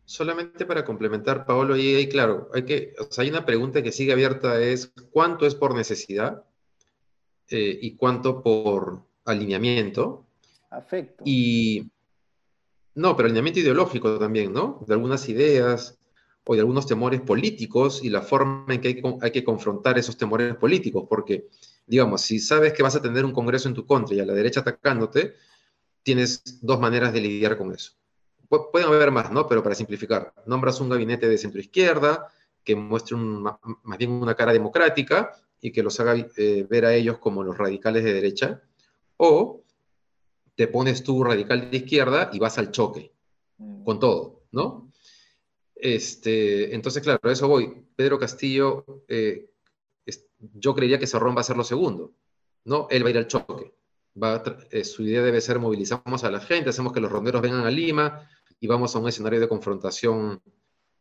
Solamente 0.05 0.65
para 0.65 0.83
complementar, 0.83 1.45
Paolo, 1.45 1.77
y, 1.77 2.09
claro, 2.09 2.49
hay 2.51 2.65
que, 2.65 2.95
o 2.99 3.03
sea, 3.03 3.21
hay 3.21 3.29
una 3.29 3.45
pregunta 3.45 3.83
que 3.83 3.91
sigue 3.91 4.11
abierta, 4.11 4.59
es 4.59 4.91
¿cuánto 5.11 5.45
es 5.45 5.53
por 5.53 5.75
necesidad 5.75 6.43
eh, 7.47 7.77
y 7.79 7.95
cuánto 7.95 8.41
por 8.41 9.03
alineamiento? 9.23 10.25
Afecto. 10.71 11.23
Y, 11.27 11.91
no, 12.95 13.15
pero 13.15 13.27
alineamiento 13.27 13.59
ideológico 13.59 14.17
también, 14.17 14.51
¿no? 14.51 14.83
De 14.87 14.95
algunas 14.95 15.29
ideas, 15.29 15.99
o 16.45 16.53
de 16.55 16.59
algunos 16.59 16.85
temores 16.85 17.21
políticos 17.21 18.03
y 18.03 18.09
la 18.09 18.21
forma 18.21 18.73
en 18.73 18.81
que 18.81 18.89
hay, 18.89 18.95
que 18.95 19.15
hay, 19.21 19.31
que 19.31 19.43
confrontar 19.43 19.97
esos 19.97 20.17
temores 20.17 20.55
políticos, 20.55 21.05
porque, 21.07 21.47
digamos, 21.87 22.21
si 22.21 22.39
sabes 22.39 22.73
que 22.73 22.83
vas 22.83 22.95
a 22.95 23.01
tener 23.01 23.23
un 23.23 23.31
Congreso 23.31 23.69
en 23.69 23.75
tu 23.75 23.85
contra 23.85 24.15
y 24.15 24.19
a 24.19 24.25
la 24.25 24.33
derecha 24.33 24.59
atacándote, 24.59 25.35
tienes 26.03 26.59
dos 26.61 26.79
maneras 26.79 27.13
de 27.13 27.21
lidiar 27.21 27.57
con 27.57 27.73
eso. 27.73 27.93
pueden 28.49 28.87
haber 28.89 29.11
más, 29.11 29.31
¿no? 29.31 29.47
Pero 29.47 29.63
para 29.63 29.75
simplificar, 29.75 30.33
nombras 30.45 30.81
un 30.81 30.89
gabinete 30.89 31.27
de 31.27 31.37
centro-izquierda 31.37 32.27
que 32.63 32.75
muestre 32.75 33.17
más 33.17 33.97
bien 33.97 34.11
una 34.11 34.35
cara 34.35 34.53
democrática 34.53 35.31
y 35.61 35.71
que 35.71 35.83
los 35.83 35.99
haga 35.99 36.15
eh, 36.15 36.67
ver 36.69 36.85
a 36.85 36.93
ellos 36.93 37.17
como 37.19 37.43
los 37.43 37.57
radicales 37.57 38.03
de 38.03 38.13
derecha, 38.13 38.61
o 39.17 39.63
te 40.55 40.67
pones 40.67 41.03
tú 41.03 41.23
radical 41.23 41.71
de 41.71 41.77
izquierda 41.77 42.29
y 42.33 42.39
vas 42.39 42.57
al 42.57 42.71
choque 42.71 43.11
mm. 43.57 43.83
con 43.83 43.99
todo, 43.99 44.43
¿no? 44.51 44.92
Este, 45.83 46.73
entonces, 46.73 47.03
claro, 47.03 47.19
a 47.21 47.31
eso 47.33 47.45
voy. 47.45 47.85
Pedro 47.97 48.17
Castillo, 48.17 48.85
eh, 49.09 49.49
yo 50.53 50.73
creería 50.73 50.97
que 50.97 51.07
Cerrón 51.07 51.35
va 51.35 51.41
a 51.41 51.43
ser 51.43 51.57
lo 51.57 51.65
segundo, 51.65 52.13
¿no? 52.63 52.87
Él 52.89 53.03
va 53.03 53.09
a 53.09 53.11
ir 53.11 53.17
al 53.17 53.27
choque. 53.27 53.73
Va 54.21 54.41
eh, 54.71 54.85
su 54.85 55.03
idea 55.03 55.21
debe 55.21 55.41
ser 55.41 55.59
movilizamos 55.59 56.23
a 56.23 56.31
la 56.31 56.39
gente, 56.39 56.69
hacemos 56.69 56.93
que 56.93 57.01
los 57.01 57.11
ronderos 57.11 57.41
vengan 57.41 57.65
a 57.65 57.69
Lima 57.69 58.29
y 58.61 58.67
vamos 58.67 58.95
a 58.95 58.99
un 58.99 59.09
escenario 59.09 59.41
de 59.41 59.49
confrontación, 59.49 60.41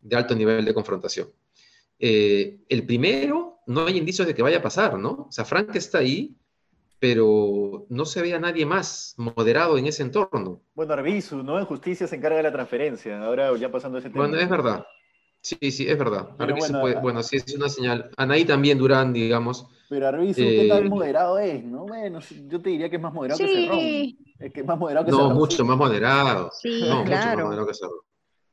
de 0.01 0.17
alto 0.17 0.35
nivel 0.35 0.65
de 0.65 0.75
confrontación. 0.75 1.31
Eh, 2.01 2.59
el 2.69 2.85
primero, 2.85 3.61
no 3.69 3.87
hay 3.87 3.97
indicios 3.99 4.27
de 4.27 4.35
que 4.35 4.43
vaya 4.43 4.59
a 4.59 4.63
pasar, 4.63 4.99
¿no? 4.99 5.27
O 5.29 5.31
sea, 5.31 5.45
Frank 5.45 5.77
está 5.77 5.99
ahí, 5.99 6.35
pero 7.03 7.85
no 7.89 8.05
se 8.05 8.23
veía 8.23 8.39
nadie 8.39 8.65
más 8.65 9.17
moderado 9.17 9.77
en 9.77 9.87
ese 9.87 10.05
entorno. 10.05 10.63
Bueno, 10.73 10.93
Arbizu, 10.93 11.43
¿no? 11.43 11.59
En 11.59 11.65
justicia 11.65 12.07
se 12.07 12.15
encarga 12.15 12.37
de 12.37 12.45
la 12.45 12.53
transferencia, 12.53 13.21
ahora 13.21 13.57
ya 13.57 13.73
pasando 13.73 13.99
ese 13.99 14.09
tema. 14.09 14.29
Bueno, 14.29 14.39
es 14.41 14.49
verdad. 14.49 14.87
Sí, 15.41 15.73
sí, 15.73 15.89
es 15.89 15.99
verdad. 15.99 16.29
bueno, 17.03 17.25
sí 17.25 17.39
es 17.39 17.57
una 17.57 17.69
señal. 17.69 18.09
Anaí 18.17 18.45
también 18.45 18.79
Durán, 18.79 19.13
digamos. 19.13 19.67
Pero 19.89 20.07
Arbizu, 20.07 20.43
¿qué 20.43 20.69
tan 20.69 20.87
eh, 20.87 20.89
moderado 20.89 21.41
es? 21.41 21.65
¿no? 21.65 21.87
Bueno, 21.87 22.21
yo 22.47 22.63
te 22.63 22.71
diría 22.71 22.89
que 22.89 22.95
es 22.95 23.03
más 23.03 23.13
moderado 23.13 23.41
que 23.41 23.49
Cerrón. 23.49 23.79
Es 24.39 24.53
que 24.53 24.61
es 24.61 24.67
más 24.67 24.79
moderado 24.79 25.05
que 25.05 25.11
No, 25.11 25.31
mucho 25.31 25.65
más 25.65 25.77
moderado. 25.77 26.53
Sí, 26.53 26.83
no, 26.89 27.03
claro. 27.03 27.07
mucho 27.07 27.27
más 27.27 27.45
moderado 27.47 27.67
que 27.67 27.75
Cerrón. 27.75 28.01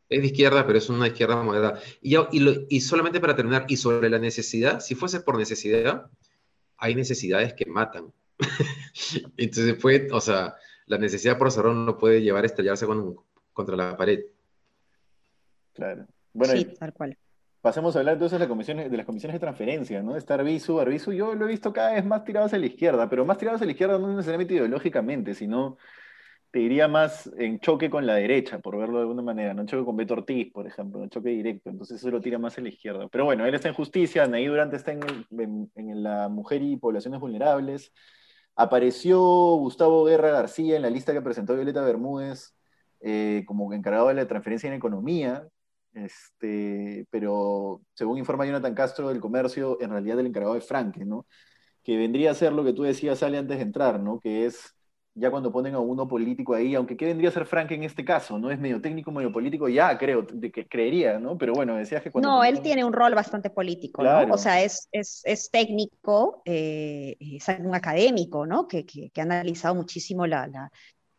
Es 0.09 0.21
de 0.21 0.25
izquierda, 0.25 0.65
pero 0.65 0.79
es 0.79 0.89
una 0.89 1.05
izquierda 1.05 1.43
moderada. 1.43 1.79
Y, 2.01 2.17
y, 2.17 2.65
y 2.67 2.81
solamente 2.81 3.19
para 3.19 3.35
terminar, 3.35 3.65
y 3.67 3.77
sobre 3.77 4.09
la 4.09 4.17
necesidad, 4.17 4.79
si 4.79 4.95
fuese 4.95 5.19
por 5.19 5.37
necesidad, 5.37 6.09
hay 6.77 6.95
necesidades 6.95 7.53
que 7.53 7.67
matan. 7.67 8.11
Entonces 9.37 9.77
fue, 9.79 10.07
o 10.11 10.21
sea, 10.21 10.55
la 10.85 10.97
necesidad 10.97 11.37
por 11.37 11.51
Cerrón 11.51 11.85
no 11.85 11.97
puede 11.97 12.21
llevar 12.21 12.43
a 12.43 12.47
estrellarse 12.47 12.85
con, 12.85 13.15
contra 13.53 13.75
la 13.75 13.95
pared. 13.95 14.21
Claro. 15.73 16.07
Bueno, 16.33 16.53
sí, 16.53 16.65
tal 16.77 16.93
cual. 16.93 17.17
Pasemos 17.61 17.95
a 17.95 17.99
hablar 17.99 18.13
entonces 18.13 18.39
de, 18.39 18.39
las 18.39 18.47
comisiones, 18.47 18.89
de 18.89 18.97
las 18.97 19.05
comisiones 19.05 19.35
de 19.35 19.39
transferencia, 19.39 20.01
¿no? 20.01 20.15
Está 20.15 20.35
Arbizu, 20.35 20.79
Arbizu 20.79 21.11
yo 21.11 21.35
lo 21.35 21.45
he 21.45 21.49
visto 21.49 21.73
cada 21.73 21.91
vez 21.91 22.05
más 22.05 22.23
tirados 22.23 22.53
a 22.53 22.57
la 22.57 22.65
izquierda, 22.65 23.09
pero 23.09 23.25
más 23.25 23.37
tirados 23.37 23.61
a 23.61 23.65
la 23.65 23.71
izquierda 23.71 23.99
no 23.99 24.07
necesariamente 24.13 24.53
ideológicamente, 24.53 25.35
sino 25.35 25.77
te 26.51 26.59
diría 26.59 26.87
más 26.87 27.29
en 27.37 27.59
choque 27.59 27.89
con 27.89 28.07
la 28.07 28.15
derecha, 28.15 28.59
por 28.59 28.77
verlo 28.77 28.95
de 28.95 29.01
alguna 29.01 29.21
manera, 29.21 29.53
no 29.53 29.65
choque 29.65 29.83
con 29.83 29.97
Beto 29.97 30.13
Ortiz, 30.13 30.51
por 30.53 30.65
ejemplo, 30.65 30.99
no 31.01 31.07
choque 31.07 31.29
directo, 31.29 31.69
entonces 31.69 31.97
eso 31.97 32.09
lo 32.09 32.21
tira 32.21 32.39
más 32.39 32.57
a 32.57 32.61
la 32.61 32.69
izquierda. 32.69 33.09
Pero 33.09 33.25
bueno, 33.25 33.45
él 33.45 33.53
está 33.53 33.67
en 33.67 33.75
justicia, 33.75 34.25
Naí 34.25 34.47
Durante 34.47 34.77
está 34.77 34.93
en, 34.93 35.01
en 35.75 36.03
la 36.03 36.29
mujer 36.29 36.61
y 36.61 36.77
poblaciones 36.77 37.19
vulnerables, 37.19 37.91
Apareció 38.61 39.21
Gustavo 39.55 40.03
Guerra 40.03 40.31
García 40.31 40.75
en 40.75 40.81
la 40.81 40.89
lista 40.89 41.13
que 41.13 41.21
presentó 41.21 41.55
Violeta 41.55 41.81
Bermúdez 41.81 42.53
eh, 42.99 43.45
como 43.47 43.71
encargado 43.71 44.09
de 44.09 44.15
la 44.15 44.27
transferencia 44.27 44.67
en 44.67 44.73
economía, 44.73 45.47
este, 45.93 47.07
pero 47.09 47.81
según 47.93 48.17
informa 48.17 48.45
Jonathan 48.45 48.75
Castro 48.75 49.07
del 49.07 49.21
comercio, 49.21 49.77
en 49.79 49.91
realidad 49.91 50.19
el 50.19 50.25
encargado 50.27 50.57
es 50.57 50.67
Franque, 50.67 51.05
¿no? 51.05 51.25
Que 51.83 51.95
vendría 51.95 52.31
a 52.31 52.35
ser 52.35 52.51
lo 52.51 52.65
que 52.65 52.73
tú 52.73 52.83
decías, 52.83 53.19
sale 53.19 53.37
antes 53.37 53.59
de 53.59 53.63
entrar, 53.63 54.01
¿no? 54.01 54.19
Que 54.19 54.45
es 54.45 54.75
ya 55.19 55.29
cuando 55.29 55.51
ponen 55.51 55.75
a 55.75 55.79
uno 55.79 56.07
político 56.07 56.53
ahí, 56.53 56.75
aunque 56.75 56.95
¿qué 56.95 57.05
vendría 57.05 57.29
a 57.29 57.33
ser 57.33 57.45
Frank 57.45 57.71
en 57.71 57.83
este 57.83 58.05
caso? 58.05 58.39
¿No 58.39 58.49
es 58.51 58.59
medio 58.59 58.81
técnico, 58.81 59.11
medio 59.11 59.31
político? 59.31 59.67
Ya, 59.67 59.97
creo, 59.97 60.25
de 60.31 60.51
que 60.51 60.67
creería, 60.67 61.19
¿no? 61.19 61.37
Pero 61.37 61.53
bueno, 61.53 61.75
decías 61.75 62.01
que 62.01 62.11
cuando... 62.11 62.29
No, 62.29 62.43
él 62.43 62.61
tiene 62.61 62.83
un 62.83 62.93
rol 62.93 63.13
bastante 63.13 63.49
político, 63.49 64.03
¿no? 64.03 64.33
O 64.33 64.37
sea, 64.37 64.63
es, 64.63 64.87
es, 64.91 65.21
es 65.25 65.51
técnico, 65.51 66.41
eh, 66.45 67.17
es 67.19 67.47
un 67.59 67.75
académico, 67.75 68.45
¿no? 68.45 68.67
Que, 68.67 68.85
que, 68.85 69.09
que 69.09 69.21
ha 69.21 69.25
analizado 69.25 69.75
muchísimo 69.75 70.25
la, 70.25 70.47
la, 70.47 70.71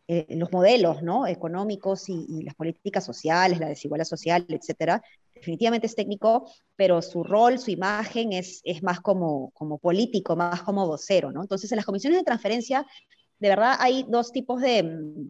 eh, 0.07 0.25
los 0.31 0.51
modelos, 0.51 1.01
¿no? 1.03 1.27
Económicos 1.27 2.09
y, 2.09 2.25
y, 2.27 2.43
las 2.43 2.55
políticas 2.55 3.05
sociales, 3.05 3.59
la 3.59 3.69
desigualdad 3.69 4.05
social, 4.05 4.45
etcétera, 4.49 5.01
definitivamente 5.33 5.87
es 5.87 5.95
técnico, 5.95 6.51
pero 6.75 7.01
su 7.01 7.23
rol, 7.23 7.59
su 7.59 7.71
imagen 7.71 8.33
es, 8.33 8.61
es 8.63 8.83
más 8.83 8.99
como, 9.01 9.51
como 9.51 9.77
político, 9.79 10.35
más 10.35 10.61
como 10.63 10.85
vocero, 10.87 11.31
¿no? 11.31 11.41
Entonces, 11.41 11.71
en 11.71 11.77
las 11.77 11.85
comisiones 11.85 12.19
de 12.19 12.25
transferencia, 12.25 12.85
de 13.41 13.49
verdad 13.49 13.75
hay 13.79 14.05
dos 14.07 14.31
tipos 14.31 14.61
de, 14.61 15.27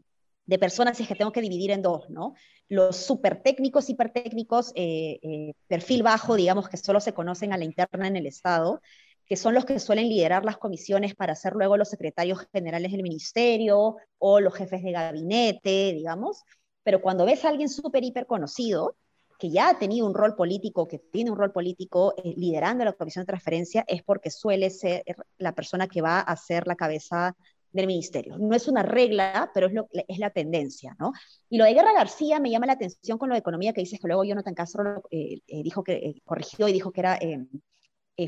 personas, 0.59 0.97
si 0.97 1.03
es 1.03 1.09
que 1.09 1.15
tengo 1.15 1.31
que 1.31 1.39
dividir 1.39 1.71
en 1.71 1.81
dos, 1.81 2.09
¿no? 2.09 2.33
Los 2.67 2.97
súper 2.97 3.41
técnicos, 3.41 3.89
hipertécnicos, 3.89 4.73
eh, 4.75 5.17
eh, 5.21 5.53
perfil 5.67 6.03
bajo, 6.03 6.35
digamos, 6.35 6.67
que 6.67 6.75
solo 6.75 6.99
se 6.99 7.13
conocen 7.13 7.53
a 7.53 7.57
la 7.57 7.63
interna 7.63 8.07
en 8.07 8.17
el 8.17 8.25
Estado, 8.25 8.81
que 9.25 9.37
son 9.37 9.53
los 9.53 9.63
que 9.63 9.79
suelen 9.79 10.09
liderar 10.09 10.43
las 10.43 10.57
comisiones 10.57 11.15
para 11.15 11.35
ser 11.35 11.53
luego 11.53 11.77
los 11.77 11.87
secretarios 11.87 12.45
generales 12.51 12.91
del 12.91 13.01
ministerio 13.01 13.95
o 14.17 14.39
los 14.41 14.53
jefes 14.55 14.83
de 14.83 14.91
gabinete, 14.91 15.93
digamos. 15.93 16.43
Pero 16.83 17.01
cuando 17.01 17.25
ves 17.25 17.45
a 17.45 17.49
alguien 17.49 17.69
súper, 17.69 18.03
hiper 18.03 18.25
conocido, 18.25 18.97
que 19.39 19.49
ya 19.49 19.69
ha 19.69 19.79
tenido 19.79 20.05
un 20.05 20.13
rol 20.13 20.35
político, 20.35 20.85
que 20.85 20.99
tiene 20.99 21.31
un 21.31 21.37
rol 21.37 21.53
político 21.53 22.13
eh, 22.17 22.33
liderando 22.35 22.83
la 22.83 22.91
comisión 22.91 23.23
de 23.23 23.27
transferencia, 23.27 23.85
es 23.87 24.03
porque 24.03 24.31
suele 24.31 24.69
ser 24.69 25.03
la 25.37 25.55
persona 25.55 25.87
que 25.87 26.01
va 26.01 26.19
a 26.19 26.35
ser 26.35 26.67
la 26.67 26.75
cabeza 26.75 27.37
del 27.71 27.87
ministerio. 27.87 28.37
No 28.37 28.55
es 28.55 28.67
una 28.67 28.83
regla, 28.83 29.51
pero 29.53 29.67
es, 29.67 29.73
lo, 29.73 29.87
es 29.91 30.19
la 30.19 30.29
tendencia, 30.29 30.95
¿no? 30.99 31.13
Y 31.49 31.57
lo 31.57 31.65
de 31.65 31.73
Guerra 31.73 31.93
García 31.93 32.39
me 32.39 32.49
llama 32.49 32.65
la 32.65 32.73
atención 32.73 33.17
con 33.17 33.29
lo 33.29 33.35
de 33.35 33.39
economía 33.39 33.73
que 33.73 33.81
dices 33.81 33.99
que 33.99 34.07
luego 34.07 34.23
Jonathan 34.23 34.53
Castro 34.53 35.03
eh, 35.09 35.41
eh, 35.47 35.63
dijo 35.63 35.83
que 35.83 36.21
corrigió 36.25 36.67
y 36.67 36.73
dijo 36.73 36.91
que 36.91 37.01
era 37.01 37.19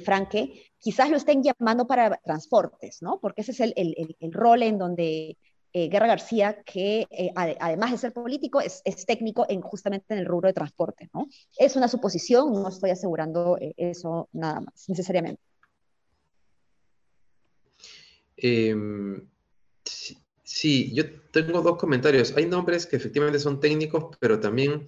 Franque, 0.04 0.72
quizás 0.80 1.12
lo 1.12 1.18
estén 1.18 1.44
llamando 1.44 1.86
para 1.86 2.18
transportes, 2.24 3.02
¿no? 3.02 3.20
Porque 3.22 3.42
ese 3.42 3.52
es 3.52 3.60
el, 3.60 3.74
el, 3.76 4.16
el 4.20 4.34
rol 4.34 4.64
en 4.64 4.80
donde 4.80 5.38
eh, 5.76 5.90
Guerra 5.90 6.06
García, 6.06 6.62
que 6.64 7.08
eh, 7.10 7.32
además 7.36 7.92
de 7.92 7.98
ser 7.98 8.14
político, 8.14 8.62
es, 8.62 8.84
técnico 9.08 9.48
en, 9.50 9.62
justamente 9.62 10.14
en 10.14 10.20
el 10.20 10.28
rubro 10.28 10.48
de 10.48 10.54
transporte. 10.54 11.10
¿no? 11.16 11.28
Es 11.58 11.76
una 11.76 11.88
suposición, 11.88 12.54
no 12.54 12.70
estoy 12.70 12.92
asegurando 12.92 13.58
eh, 13.60 13.74
eso 13.78 14.30
nada 14.34 14.62
más, 14.62 14.88
necesariamente. 14.88 15.42
Em, 18.38 19.28
sí, 20.44 20.94
yo 20.94 21.04
tengo 21.32 21.62
dos 21.62 21.78
comentarios. 21.78 22.36
Hay 22.36 22.46
nombres 22.46 22.86
que 22.86 22.96
efectivamente 22.96 23.40
son 23.40 23.60
técnicos, 23.60 24.16
pero 24.20 24.40
también 24.40 24.88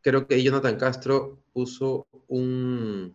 creo 0.00 0.26
que 0.26 0.42
Jonathan 0.42 0.76
Castro 0.76 1.42
puso 1.52 2.06
un, 2.28 3.14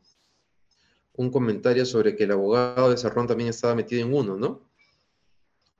un 1.14 1.32
comentario 1.32 1.86
sobre 1.86 2.16
que 2.16 2.26
el 2.26 2.32
abogado 2.32 2.90
de 2.90 2.98
Cerrón 2.98 3.28
también 3.28 3.50
estaba 3.50 3.76
metido 3.76 4.06
en 4.06 4.14
uno, 4.14 4.36
¿no? 4.36 4.70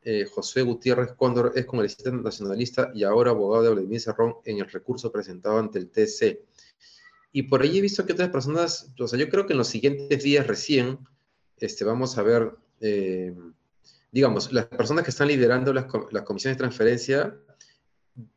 Eh, 0.04 0.26
José 0.26 0.64
Gutiérrez 0.64 1.14
Cóndor 1.14 1.52
es 1.56 1.66
congresista 1.66 2.12
nacionalista 2.12 2.92
y 2.96 3.04
ahora 3.04 3.32
abogado 3.32 3.64
de 3.64 3.70
Vladimir 3.70 4.02
Cerrón 4.02 4.36
en 4.46 4.58
el 4.58 4.70
recurso 4.70 5.12
presentado 5.12 5.60
ante 5.60 5.78
el 5.78 5.92
TC. 5.92 6.44
Y 7.34 7.44
por 7.44 7.62
ahí 7.62 7.78
he 7.78 7.82
visto 7.82 8.06
que 8.06 8.14
otras 8.14 8.30
personas, 8.30 8.92
o 9.00 9.08
sea, 9.08 9.20
yo 9.20 9.30
creo 9.30 9.46
que 9.46 9.54
en 9.54 9.60
los 9.60 9.68
siguientes 9.68 10.24
días 10.24 10.48
recién 10.48 10.98
este, 11.62 11.86
vamos 11.86 12.18
a 12.18 12.24
ver, 12.24 12.52
eh, 12.80 13.36
digamos, 14.12 14.52
las 14.52 14.66
personas 14.66 15.04
que 15.04 15.12
están 15.12 15.28
liderando 15.28 15.74
las, 15.74 15.86
comisiones 15.86 16.58
de 16.58 16.62
transferencia 16.62 17.36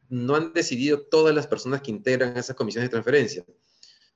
no 0.08 0.36
han 0.36 0.52
decidido 0.52 1.02
todas 1.02 1.34
las 1.34 1.46
personas 1.46 1.82
que 1.82 1.90
integran 1.90 2.36
esas 2.36 2.56
comisiones 2.56 2.88
de 2.88 2.92
transferencia. 2.92 3.44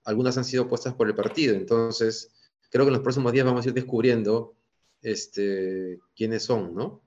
Algunas 0.04 0.38
han 0.38 0.44
sido 0.44 0.68
puestas 0.68 0.94
por 0.94 1.08
el 1.08 1.14
partido, 1.14 1.54
entonces 1.54 2.30
creo 2.70 2.84
que 2.84 2.90
en 2.90 2.94
los 2.94 3.02
próximos 3.02 3.32
días 3.32 3.44
vamos 3.44 3.64
a 3.64 3.68
ir 3.68 3.74
descubriendo 3.74 4.54
este, 5.02 5.98
quiénes 6.14 6.44
son, 6.44 6.74
¿no? 6.74 7.02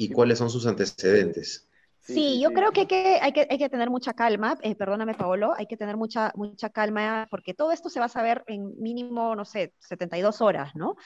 y 0.00 0.08
cuáles 0.08 0.38
son 0.38 0.48
sus 0.48 0.64
antecedentes. 0.64 1.68
Sí, 2.00 2.40
yo 2.40 2.54
creo 2.54 2.72
que 2.72 2.80
hay 2.80 2.86
que, 2.86 3.18
hay 3.20 3.32
que, 3.32 3.46
hay 3.50 3.58
que 3.58 3.68
tener 3.68 3.90
mucha 3.90 4.14
calma, 4.14 4.56
eh, 4.62 4.74
perdóname 4.74 5.12
Paolo, 5.12 5.52
hay 5.54 5.66
que 5.66 5.76
tener 5.76 5.98
mucha, 5.98 6.32
mucha 6.36 6.70
calma 6.70 7.28
porque 7.30 7.52
todo 7.52 7.70
esto 7.70 7.90
se 7.90 8.00
va 8.00 8.06
a 8.06 8.08
saber 8.08 8.42
en 8.46 8.80
mínimo, 8.80 9.36
no 9.36 9.44
sé, 9.44 9.74
72 9.80 10.40
horas, 10.40 10.74
¿no? 10.74 10.96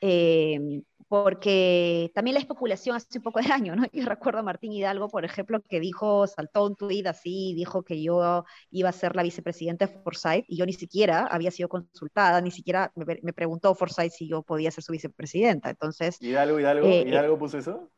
Eh, 0.00 0.82
porque 1.08 2.12
también 2.14 2.34
la 2.34 2.40
especulación 2.40 2.94
hace 2.94 3.16
un 3.16 3.22
poco 3.24 3.40
de 3.40 3.48
daño, 3.48 3.74
¿no? 3.74 3.84
Yo 3.92 4.04
recuerdo 4.04 4.40
a 4.40 4.42
Martín 4.42 4.72
Hidalgo, 4.72 5.08
por 5.08 5.24
ejemplo, 5.24 5.62
que 5.62 5.80
dijo, 5.80 6.26
saltó 6.26 6.66
un 6.66 6.76
tuit 6.76 7.06
así, 7.06 7.54
dijo 7.54 7.82
que 7.82 8.02
yo 8.02 8.44
iba 8.70 8.88
a 8.90 8.92
ser 8.92 9.16
la 9.16 9.22
vicepresidenta 9.22 9.86
de 9.86 9.92
Forsyth 10.02 10.44
y 10.46 10.56
yo 10.56 10.66
ni 10.66 10.74
siquiera 10.74 11.26
había 11.26 11.50
sido 11.50 11.68
consultada, 11.68 12.40
ni 12.42 12.50
siquiera 12.50 12.92
me, 12.94 13.32
preguntó 13.32 13.74
Forsyth 13.74 14.12
si 14.12 14.28
yo 14.28 14.42
podía 14.42 14.70
ser 14.70 14.84
su 14.84 14.92
vicepresidenta, 14.92 15.70
entonces... 15.70 16.20
¿Hidalgo, 16.20 16.60
Hidalgo, 16.60 16.86
eh, 16.86 17.04
Hidalgo 17.08 17.38
puso 17.38 17.58
eso? 17.58 17.90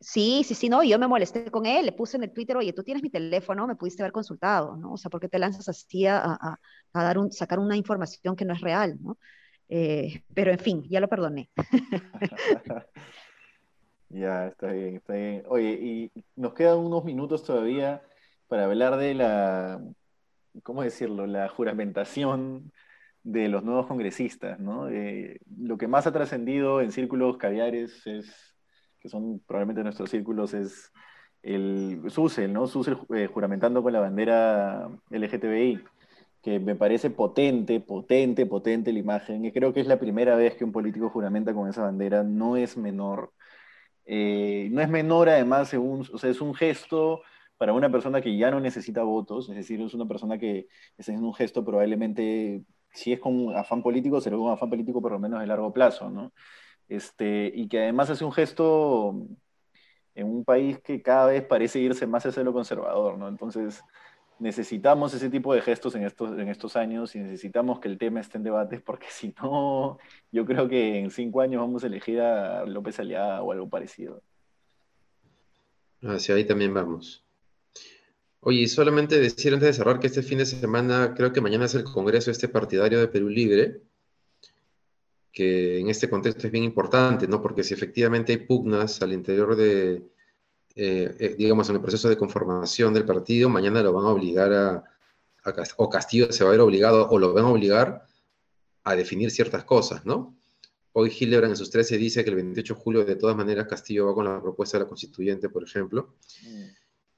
Sí, 0.00 0.42
sí, 0.44 0.54
sí, 0.54 0.68
no, 0.68 0.82
yo 0.82 0.98
me 0.98 1.08
molesté 1.08 1.50
con 1.50 1.66
él, 1.66 1.86
le 1.86 1.92
puse 1.92 2.16
en 2.16 2.24
el 2.24 2.32
Twitter, 2.32 2.56
oye, 2.56 2.72
tú 2.72 2.82
tienes 2.82 3.02
mi 3.02 3.10
teléfono, 3.10 3.66
me 3.66 3.76
pudiste 3.76 4.02
haber 4.02 4.12
consultado, 4.12 4.76
¿no? 4.76 4.92
O 4.92 4.96
sea, 4.96 5.10
¿por 5.10 5.20
qué 5.20 5.28
te 5.28 5.38
lanzas 5.38 5.68
así 5.68 6.06
a, 6.06 6.18
a, 6.22 6.58
dar 6.92 7.18
un, 7.18 7.32
sacar 7.32 7.58
una 7.58 7.76
información 7.76 8.36
que 8.36 8.44
no 8.44 8.52
es 8.52 8.60
real, 8.60 8.98
¿no? 9.00 9.18
Eh, 9.68 10.22
pero 10.34 10.50
en 10.50 10.58
fin, 10.58 10.82
ya 10.88 11.00
lo 11.00 11.08
perdoné. 11.08 11.50
ya, 14.08 14.48
está 14.48 14.72
bien, 14.72 14.96
está 14.96 15.14
bien. 15.14 15.42
Oye, 15.48 15.70
y 15.70 16.12
nos 16.36 16.54
quedan 16.54 16.78
unos 16.78 17.04
minutos 17.04 17.44
todavía 17.44 18.02
para 18.48 18.64
hablar 18.64 18.96
de 18.96 19.14
la, 19.14 19.80
¿cómo 20.62 20.82
decirlo? 20.82 21.26
La 21.26 21.48
juramentación 21.48 22.72
de 23.22 23.48
los 23.48 23.64
nuevos 23.64 23.86
congresistas, 23.86 24.60
¿no? 24.60 24.88
Eh, 24.88 25.40
lo 25.58 25.76
que 25.78 25.88
más 25.88 26.06
ha 26.06 26.12
trascendido 26.12 26.80
en 26.80 26.92
círculos 26.92 27.38
caviares 27.38 28.06
es 28.06 28.54
que 29.00 29.08
son 29.08 29.40
probablemente 29.40 29.82
nuestros 29.82 30.10
círculos, 30.10 30.54
es 30.54 30.92
el 31.42 32.02
SUSEL, 32.08 32.52
¿no? 32.52 32.68
SUSEL 32.68 32.98
eh, 33.14 33.26
juramentando 33.26 33.82
con 33.82 33.92
la 33.92 34.00
bandera 34.00 34.88
LGTBI, 35.10 35.82
que 36.46 36.60
me 36.60 36.76
parece 36.76 37.10
potente, 37.10 37.80
potente, 37.80 38.46
potente 38.46 38.92
la 38.92 39.00
imagen, 39.00 39.44
y 39.44 39.52
creo 39.52 39.72
que 39.72 39.80
es 39.80 39.88
la 39.88 39.98
primera 39.98 40.36
vez 40.36 40.54
que 40.54 40.64
un 40.64 40.70
político 40.70 41.10
juramenta 41.10 41.52
con 41.52 41.68
esa 41.68 41.82
bandera, 41.82 42.22
no 42.22 42.56
es 42.56 42.76
menor. 42.76 43.32
Eh, 44.04 44.68
no 44.70 44.80
es 44.80 44.88
menor 44.88 45.28
además, 45.28 45.68
según, 45.68 46.06
o 46.12 46.18
sea, 46.18 46.30
es 46.30 46.40
un 46.40 46.54
gesto 46.54 47.22
para 47.58 47.72
una 47.72 47.90
persona 47.90 48.20
que 48.20 48.36
ya 48.36 48.50
no 48.52 48.60
necesita 48.60 49.02
votos, 49.02 49.48
es 49.50 49.56
decir, 49.56 49.80
es 49.80 49.94
una 49.94 50.06
persona 50.06 50.38
que 50.38 50.68
está 50.96 51.12
haciendo 51.12 51.26
un 51.26 51.34
gesto 51.34 51.64
probablemente, 51.64 52.62
si 52.92 53.12
es 53.12 53.20
con 53.20 53.56
afán 53.56 53.82
político, 53.82 54.20
será 54.20 54.38
un 54.38 54.52
afán 54.52 54.70
político 54.70 55.02
por 55.02 55.12
lo 55.12 55.18
menos 55.18 55.40
de 55.40 55.46
largo 55.48 55.72
plazo, 55.72 56.10
¿no? 56.10 56.32
este, 56.88 57.50
y 57.54 57.68
que 57.68 57.80
además 57.80 58.10
hace 58.10 58.24
un 58.24 58.32
gesto 58.32 59.14
en 60.14 60.26
un 60.26 60.44
país 60.44 60.80
que 60.80 61.02
cada 61.02 61.26
vez 61.26 61.44
parece 61.44 61.78
irse 61.80 62.06
más 62.06 62.24
hacia 62.24 62.42
lo 62.44 62.52
conservador, 62.52 63.18
¿no? 63.18 63.28
Entonces, 63.28 63.82
necesitamos 64.38 65.14
ese 65.14 65.30
tipo 65.30 65.54
de 65.54 65.62
gestos 65.62 65.94
en 65.94 66.04
estos, 66.04 66.38
en 66.38 66.48
estos 66.48 66.76
años 66.76 67.14
y 67.14 67.18
necesitamos 67.18 67.80
que 67.80 67.88
el 67.88 67.98
tema 67.98 68.20
esté 68.20 68.38
en 68.38 68.44
debate, 68.44 68.80
porque 68.80 69.06
si 69.10 69.34
no, 69.42 69.98
yo 70.32 70.44
creo 70.44 70.68
que 70.68 70.98
en 70.98 71.10
cinco 71.10 71.40
años 71.40 71.60
vamos 71.60 71.84
a 71.84 71.86
elegir 71.86 72.20
a 72.20 72.64
López 72.66 72.98
Aliada 73.00 73.42
o 73.42 73.52
algo 73.52 73.68
parecido. 73.68 74.22
Hacia 76.02 76.34
ahí 76.34 76.44
también 76.44 76.74
vamos. 76.74 77.24
Oye, 78.40 78.68
solamente 78.68 79.18
decir 79.18 79.52
antes 79.52 79.68
de 79.68 79.72
cerrar 79.72 79.98
que 79.98 80.06
este 80.06 80.22
fin 80.22 80.38
de 80.38 80.46
semana, 80.46 81.14
creo 81.16 81.32
que 81.32 81.40
mañana 81.40 81.64
es 81.64 81.74
el 81.74 81.84
Congreso 81.84 82.30
este 82.30 82.48
partidario 82.48 83.00
de 83.00 83.08
Perú 83.08 83.28
Libre 83.28 83.80
que 85.36 85.80
en 85.80 85.90
este 85.90 86.08
contexto 86.08 86.46
es 86.46 86.50
bien 86.50 86.64
importante, 86.64 87.28
¿no? 87.28 87.42
Porque 87.42 87.62
si 87.62 87.74
efectivamente 87.74 88.32
hay 88.32 88.38
pugnas 88.38 89.02
al 89.02 89.12
interior 89.12 89.54
de, 89.54 90.02
eh, 90.78 91.16
eh, 91.18 91.34
digamos, 91.38 91.70
en 91.70 91.76
el 91.76 91.80
proceso 91.80 92.06
de 92.06 92.18
conformación 92.18 92.92
del 92.92 93.06
partido, 93.06 93.48
mañana 93.48 93.82
lo 93.82 93.94
van 93.94 94.04
a 94.04 94.10
obligar 94.10 94.52
a, 94.52 94.84
o 95.76 95.88
Castillo 95.88 96.30
se 96.30 96.44
va 96.44 96.50
a 96.50 96.52
ver 96.52 96.60
obligado, 96.60 97.08
o 97.08 97.18
lo 97.18 97.32
van 97.32 97.46
a 97.46 97.48
obligar 97.48 98.04
a 98.84 98.94
definir 98.94 99.30
ciertas 99.30 99.64
cosas, 99.64 100.04
¿no? 100.04 100.36
Hoy 100.92 101.10
Hildebrand 101.18 101.52
en 101.52 101.56
sus 101.56 101.70
13 101.70 101.96
dice 101.96 102.24
que 102.24 102.30
el 102.30 102.36
28 102.36 102.74
de 102.74 102.80
julio 102.80 103.04
de 103.04 103.16
todas 103.16 103.36
maneras 103.36 103.66
Castillo 103.66 104.06
va 104.06 104.14
con 104.14 104.26
la 104.26 104.40
propuesta 104.40 104.76
de 104.76 104.84
la 104.84 104.88
constituyente, 104.88 105.48
por 105.48 105.64
ejemplo. 105.64 106.14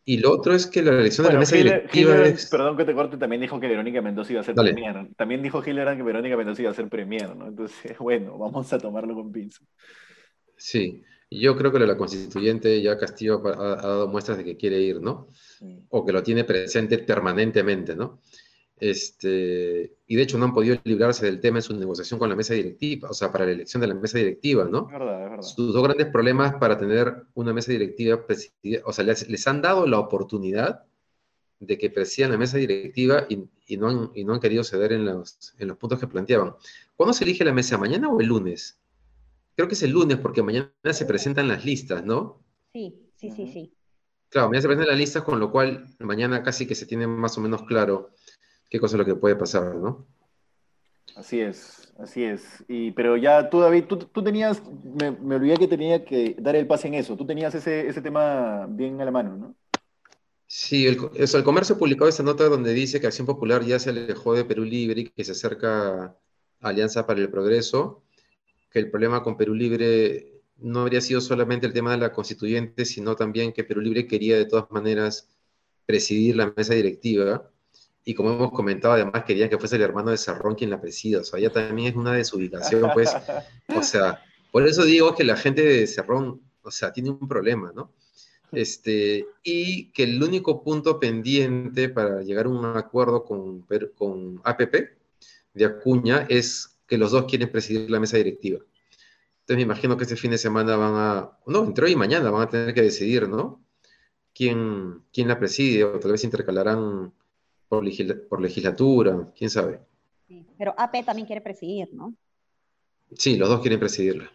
Y 0.04 0.18
lo 0.18 0.32
otro 0.32 0.54
es 0.54 0.66
que 0.66 0.82
la 0.82 0.92
elección 0.92 1.26
de 1.26 1.32
la 1.32 1.38
mesa 1.40 1.56
directiva 1.56 2.14
Perdón 2.50 2.76
que 2.76 2.84
te 2.84 2.94
corte, 2.94 3.16
también 3.16 3.40
dijo 3.40 3.58
que 3.58 3.66
Verónica 3.66 4.00
Mendoza 4.00 4.32
iba 4.32 4.40
a 4.40 4.44
ser 4.44 4.54
premier. 4.54 5.08
También 5.16 5.42
dijo 5.42 5.62
Hildebrand 5.64 5.98
que 5.98 6.04
Verónica 6.04 6.36
Mendoza 6.36 6.62
iba 6.62 6.70
a 6.70 6.74
ser 6.74 6.88
premier, 6.88 7.34
¿no? 7.34 7.48
Entonces, 7.48 7.98
bueno, 7.98 8.38
vamos 8.38 8.72
a 8.72 8.78
tomarlo 8.78 9.14
con 9.14 9.32
pinza. 9.32 9.64
Sí, 10.56 11.02
yo 11.30 11.56
creo 11.56 11.70
que 11.70 11.78
la 11.78 11.96
constituyente 11.96 12.80
ya 12.80 12.96
Castillo 12.96 13.42
ha, 13.46 13.76
dado 13.76 14.08
muestras 14.08 14.38
de 14.38 14.44
que 14.44 14.56
quiere 14.56 14.80
ir, 14.80 15.00
¿no? 15.00 15.28
O 15.90 16.04
que 16.04 16.12
lo 16.12 16.22
tiene 16.22 16.44
presente 16.44 16.98
permanentemente, 16.98 17.94
¿no? 17.94 18.20
Este, 18.80 19.96
y 20.06 20.16
de 20.16 20.22
hecho 20.22 20.38
no 20.38 20.46
han 20.46 20.54
podido 20.54 20.78
librarse 20.84 21.26
del 21.26 21.40
tema 21.40 21.58
en 21.58 21.62
su 21.62 21.76
negociación 21.76 22.18
con 22.18 22.28
la 22.28 22.36
mesa 22.36 22.54
directiva, 22.54 23.10
o 23.10 23.14
sea, 23.14 23.32
para 23.32 23.44
la 23.44 23.52
elección 23.52 23.80
de 23.80 23.88
la 23.88 23.94
mesa 23.94 24.18
directiva, 24.18 24.64
¿no? 24.64 24.86
Es 24.86 24.92
verdad, 24.92 25.24
es 25.24 25.30
verdad. 25.30 25.42
Sus 25.42 25.74
dos 25.74 25.82
grandes 25.82 26.06
problemas 26.06 26.54
para 26.54 26.78
tener 26.78 27.24
una 27.34 27.52
mesa 27.52 27.72
directiva 27.72 28.24
o 28.84 28.92
sea, 28.92 29.04
les, 29.04 29.46
han 29.48 29.62
dado 29.62 29.86
la 29.86 29.98
oportunidad 29.98 30.84
de 31.60 31.76
que 31.76 31.90
presidan 31.90 32.30
la 32.30 32.38
mesa 32.38 32.56
directiva 32.56 33.26
y, 33.28 33.76
no, 33.76 33.88
han, 33.88 34.10
y 34.14 34.24
no 34.24 34.34
han 34.34 34.40
querido 34.40 34.62
ceder 34.62 34.92
en 34.92 35.04
los, 35.04 35.54
en 35.58 35.68
los 35.68 35.76
puntos 35.76 35.98
que 35.98 36.06
planteaban. 36.06 36.54
¿Cuándo 36.94 37.12
se 37.12 37.24
elige 37.24 37.44
la 37.44 37.52
mesa? 37.52 37.78
¿Mañana 37.78 38.08
o 38.08 38.20
el 38.20 38.28
lunes? 38.28 38.78
Creo 39.58 39.66
que 39.66 39.74
es 39.74 39.82
el 39.82 39.90
lunes 39.90 40.18
porque 40.18 40.40
mañana 40.40 40.70
se 40.92 41.04
presentan 41.04 41.48
las 41.48 41.64
listas, 41.64 42.04
¿no? 42.04 42.44
Sí, 42.72 43.10
sí, 43.16 43.32
sí, 43.32 43.48
sí. 43.48 43.74
Claro, 44.28 44.46
mañana 44.46 44.62
se 44.62 44.68
presentan 44.68 44.90
las 44.90 44.98
listas, 44.98 45.24
con 45.24 45.40
lo 45.40 45.50
cual 45.50 45.84
mañana 45.98 46.44
casi 46.44 46.64
que 46.64 46.76
se 46.76 46.86
tiene 46.86 47.08
más 47.08 47.36
o 47.38 47.40
menos 47.40 47.64
claro 47.64 48.10
qué 48.70 48.78
cosa 48.78 48.94
es 48.94 48.98
lo 49.00 49.04
que 49.04 49.16
puede 49.16 49.34
pasar, 49.34 49.74
¿no? 49.74 50.06
Así 51.16 51.40
es, 51.40 51.92
así 51.98 52.22
es. 52.22 52.64
Y, 52.68 52.92
pero 52.92 53.16
ya 53.16 53.50
tú, 53.50 53.58
David, 53.58 53.86
tú, 53.86 53.96
tú 53.98 54.22
tenías, 54.22 54.62
me, 54.84 55.10
me, 55.10 55.34
olvidé 55.34 55.56
que 55.56 55.66
tenía 55.66 56.04
que 56.04 56.36
dar 56.38 56.54
el 56.54 56.68
pase 56.68 56.86
en 56.86 56.94
eso, 56.94 57.16
tú 57.16 57.26
tenías 57.26 57.52
ese, 57.52 57.88
ese 57.88 58.00
tema 58.00 58.64
bien 58.70 59.00
a 59.00 59.06
la 59.06 59.10
mano, 59.10 59.36
¿no? 59.36 59.56
Sí, 60.46 60.86
el, 60.86 60.98
el 61.16 61.42
comercio 61.42 61.76
publicado 61.76 62.08
esta 62.08 62.22
nota 62.22 62.44
donde 62.44 62.72
dice 62.74 63.00
que 63.00 63.08
Acción 63.08 63.26
Popular 63.26 63.64
ya 63.64 63.80
se 63.80 63.90
alejó 63.90 64.34
de 64.34 64.44
Perú 64.44 64.62
Libre 64.62 65.00
y 65.00 65.08
que 65.08 65.24
se 65.24 65.32
acerca 65.32 66.04
a 66.04 66.16
Alianza 66.60 67.08
para 67.08 67.18
el 67.18 67.28
Progreso, 67.28 68.04
que 68.70 68.78
el 68.78 68.90
problema 68.90 69.22
con 69.22 69.36
Perú 69.36 69.54
Libre 69.54 70.38
no 70.58 70.80
habría 70.80 71.00
sido 71.00 71.20
solamente 71.20 71.66
el 71.66 71.72
tema 71.72 71.92
de 71.92 71.98
la 71.98 72.12
constituyente, 72.12 72.84
sino 72.84 73.14
también 73.16 73.52
que 73.52 73.64
Perú 73.64 73.80
Libre 73.80 74.06
quería 74.06 74.36
de 74.36 74.46
todas 74.46 74.70
maneras 74.70 75.28
presidir 75.86 76.36
la 76.36 76.52
mesa 76.56 76.74
directiva. 76.74 77.50
Y 78.04 78.14
como 78.14 78.32
hemos 78.32 78.52
comentado, 78.52 78.94
además 78.94 79.24
querían 79.24 79.48
que 79.48 79.58
fuese 79.58 79.76
el 79.76 79.82
hermano 79.82 80.10
de 80.10 80.16
Cerrón 80.16 80.54
quien 80.54 80.70
la 80.70 80.80
presida, 80.80 81.20
o 81.20 81.24
sea, 81.24 81.38
ya 81.38 81.50
también 81.50 81.88
es 81.88 81.96
una 81.96 82.12
desubicación, 82.14 82.90
pues, 82.94 83.10
o 83.76 83.82
sea, 83.82 84.22
por 84.50 84.66
eso 84.66 84.84
digo 84.84 85.14
que 85.14 85.24
la 85.24 85.36
gente 85.36 85.62
de 85.62 85.86
Cerrón, 85.86 86.40
o 86.62 86.70
sea, 86.70 86.92
tiene 86.92 87.10
un 87.10 87.28
problema, 87.28 87.72
¿no? 87.74 87.92
Este, 88.50 89.26
y 89.42 89.90
que 89.92 90.04
el 90.04 90.22
único 90.22 90.62
punto 90.62 90.98
pendiente 90.98 91.90
para 91.90 92.22
llegar 92.22 92.46
a 92.46 92.48
un 92.48 92.64
acuerdo 92.64 93.24
con, 93.24 93.66
con 93.94 94.40
APP 94.42 94.74
de 95.52 95.64
Acuña 95.66 96.26
es 96.30 96.77
que 96.88 96.98
los 96.98 97.12
dos 97.12 97.26
quieren 97.26 97.52
presidir 97.52 97.90
la 97.90 98.00
mesa 98.00 98.16
directiva. 98.16 98.58
Entonces 99.40 99.56
me 99.56 99.62
imagino 99.62 99.96
que 99.96 100.04
este 100.04 100.16
fin 100.16 100.30
de 100.30 100.38
semana 100.38 100.76
van 100.76 100.94
a, 100.94 101.38
no, 101.46 101.64
entre 101.64 101.84
hoy 101.84 101.92
y 101.92 101.96
mañana 101.96 102.30
van 102.30 102.42
a 102.42 102.48
tener 102.48 102.74
que 102.74 102.82
decidir, 102.82 103.28
¿no? 103.28 103.62
¿Quién, 104.34 105.02
quién 105.12 105.28
la 105.28 105.38
preside? 105.38 105.84
O 105.84 105.98
tal 105.98 106.12
vez 106.12 106.24
intercalarán 106.24 107.12
por, 107.68 107.82
legislatura, 107.82 109.32
quién 109.36 109.50
sabe. 109.50 109.80
pero 110.56 110.74
AP 110.76 111.04
también 111.04 111.26
quiere 111.26 111.40
presidir, 111.40 111.88
¿no? 111.92 112.14
Sí, 113.12 113.36
los 113.36 113.48
dos 113.48 113.60
quieren 113.60 113.80
presidirla. 113.80 114.30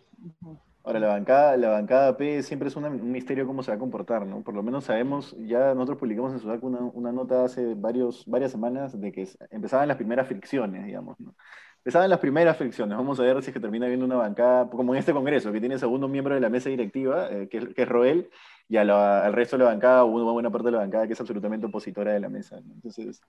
Ahora, 0.83 0.99
la 0.99 1.07
bancada, 1.07 1.57
la 1.57 1.69
bancada 1.69 2.09
AP 2.09 2.41
siempre 2.41 2.67
es 2.67 2.75
un 2.75 3.11
misterio 3.11 3.47
cómo 3.47 3.63
se 3.63 3.71
va 3.71 3.75
a 3.77 3.79
comportar, 3.79 4.25
¿no? 4.25 4.41
Por 4.41 4.53
lo 4.53 4.63
menos 4.63 4.85
sabemos, 4.85 5.35
ya 5.39 5.73
nosotros 5.73 5.99
publicamos 5.99 6.33
en 6.33 6.39
Sudac 6.39 6.63
una, 6.63 6.79
una 6.79 7.11
nota 7.11 7.45
hace 7.45 7.73
varios, 7.75 8.25
varias 8.25 8.51
semanas 8.51 8.99
de 8.99 9.11
que 9.11 9.27
empezaban 9.49 9.87
las 9.87 9.97
primeras 9.97 10.27
fricciones, 10.27 10.85
digamos, 10.85 11.19
¿no? 11.19 11.35
Empezaban 11.83 12.09
las 12.09 12.19
primeras 12.19 12.55
fricciones. 12.55 12.97
Vamos 12.97 13.19
a 13.19 13.23
ver 13.23 13.41
si 13.41 13.49
es 13.49 13.53
que 13.53 13.59
termina 13.59 13.87
viendo 13.87 14.05
una 14.05 14.15
bancada, 14.15 14.69
como 14.69 14.93
en 14.93 14.99
este 14.99 15.11
congreso, 15.11 15.51
que 15.51 15.59
tiene 15.59 15.77
segundo 15.77 16.07
miembro 16.07 16.33
de 16.33 16.39
la 16.39 16.47
mesa 16.47 16.69
directiva, 16.69 17.29
eh, 17.29 17.49
que, 17.49 17.73
que, 17.73 17.81
es 17.81 17.89
Roel, 17.89 18.29
y 18.69 18.77
al 18.77 19.33
resto 19.33 19.57
de 19.57 19.65
la 19.65 19.71
bancada, 19.71 20.05
una 20.05 20.31
buena 20.31 20.49
parte 20.49 20.67
de 20.67 20.71
la 20.71 20.77
bancada 20.77 21.07
que 21.07 21.13
es 21.13 21.19
absolutamente 21.19 21.65
opositora 21.65 22.13
de 22.13 22.21
la 22.21 22.29
mesa. 22.29 22.57
Entonces, 22.57 23.21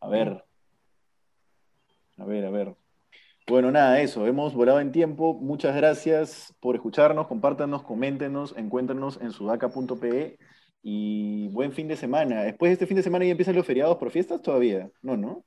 a 0.00 0.08
ver. 0.08 0.44
A 2.18 2.24
ver, 2.24 2.44
a 2.46 2.50
ver. 2.50 2.74
Bueno, 3.46 3.70
nada, 3.70 4.00
eso. 4.00 4.26
Hemos 4.26 4.54
volado 4.54 4.80
en 4.80 4.90
tiempo. 4.90 5.34
Muchas 5.34 5.76
gracias 5.76 6.52
por 6.60 6.74
escucharnos. 6.74 7.28
Compártanos, 7.28 7.84
coméntenos, 7.84 8.54
encuéntranos 8.56 9.20
en 9.20 9.30
sudaca.pe 9.30 10.38
y 10.82 11.48
buen 11.48 11.72
fin 11.72 11.86
de 11.86 11.96
semana. 11.96 12.42
Después 12.42 12.70
de 12.70 12.72
este 12.72 12.86
fin 12.86 12.96
de 12.96 13.02
semana 13.02 13.24
ya 13.24 13.30
empiezan 13.30 13.54
los 13.54 13.66
feriados 13.66 13.98
por 13.98 14.10
fiestas 14.10 14.42
todavía. 14.42 14.90
No, 15.00 15.16
¿no? 15.16 15.44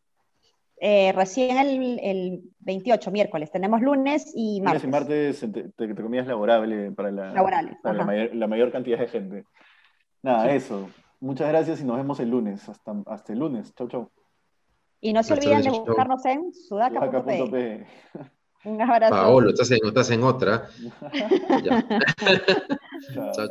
Eh, 0.80 1.12
recién 1.14 1.58
el, 1.58 2.00
el, 2.04 2.42
28, 2.60 3.12
miércoles. 3.12 3.52
Tenemos 3.52 3.82
lunes 3.82 4.32
y 4.36 4.62
martes. 4.62 4.84
Lunes 4.84 4.84
y 4.84 5.02
martes, 5.02 5.40
te, 5.52 5.70
te, 5.70 5.96
comías 5.96 6.28
laborable 6.28 6.92
para, 6.92 7.12
la, 7.12 7.34
para 7.82 7.98
la, 7.98 8.06
mayor, 8.06 8.36
la, 8.36 8.48
mayor, 8.48 8.72
cantidad 8.72 9.00
de 9.00 9.08
gente. 9.08 9.46
Nada, 10.22 10.50
sí. 10.50 10.56
eso. 10.56 10.90
Muchas 11.20 11.50
gracias 11.50 11.82
y 11.82 11.84
nos 11.84 11.98
vemos 11.98 12.20
el 12.20 12.30
lunes. 12.30 12.70
Hasta, 12.70 12.94
hasta 13.08 13.34
el 13.34 13.40
lunes. 13.40 13.74
Chau, 13.74 13.88
chau. 13.88 14.12
Y 15.02 15.14
no 15.14 15.24
se 15.24 15.34
hasta 15.34 15.46
olviden 15.46 15.64
de 15.64 15.80
buscarnos 15.80 16.24
en 16.26 16.54
sudaca.pe. 16.54 17.88
Un 18.66 18.82
abrazo. 18.82 19.16
Paolo, 19.16 19.50
estás 19.50 19.72
en, 19.72 19.80
estás 19.86 20.12
en 20.12 20.24
otra. 20.24 20.68
chao, 23.14 23.34
chao. 23.34 23.48